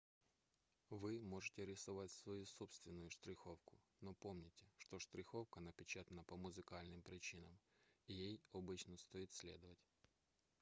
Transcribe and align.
вы 0.89 1.21
можете 1.21 1.63
рисовать 1.63 2.09
свою 2.11 2.47
собственную 2.47 3.11
штриховку 3.11 3.77
но 4.01 4.15
помните 4.15 4.65
что 4.79 4.97
штриховка 4.97 5.59
напечатана 5.59 6.23
по 6.23 6.35
музыкальным 6.37 7.03
причинам 7.03 7.55
и 8.07 8.13
ей 8.13 8.41
обычно 8.51 8.97
стоит 8.97 9.31
следовать 9.31 9.87